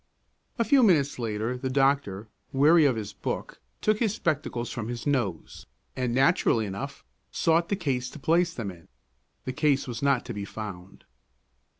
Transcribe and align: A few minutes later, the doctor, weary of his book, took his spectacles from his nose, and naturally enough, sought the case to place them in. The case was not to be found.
A 0.57 0.63
few 0.63 0.81
minutes 0.81 1.19
later, 1.19 1.55
the 1.55 1.69
doctor, 1.69 2.27
weary 2.51 2.85
of 2.85 2.95
his 2.95 3.13
book, 3.13 3.59
took 3.81 3.99
his 3.99 4.15
spectacles 4.15 4.71
from 4.71 4.87
his 4.87 5.05
nose, 5.05 5.67
and 5.95 6.11
naturally 6.11 6.65
enough, 6.65 7.05
sought 7.31 7.69
the 7.69 7.75
case 7.75 8.09
to 8.09 8.17
place 8.17 8.51
them 8.51 8.71
in. 8.71 8.87
The 9.45 9.53
case 9.53 9.87
was 9.87 10.01
not 10.01 10.25
to 10.25 10.33
be 10.33 10.43
found. 10.43 11.03